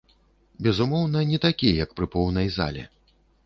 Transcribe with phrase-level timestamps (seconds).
[0.67, 2.83] Безумоўна, не такі як пры поўнай зале.